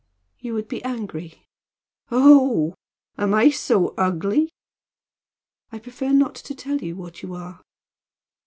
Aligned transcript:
"You 0.39 0.55
would 0.55 0.67
be 0.67 0.83
angry." 0.83 1.45
"Oho! 2.11 2.73
Am 3.19 3.35
I 3.35 3.51
so 3.51 3.89
ugly?" 3.99 4.49
"I 5.71 5.77
prefer 5.77 6.09
not 6.11 6.33
to 6.33 6.55
tell 6.55 6.77
you 6.81 6.95
what 6.95 7.21
you 7.21 7.35
are." 7.35 7.61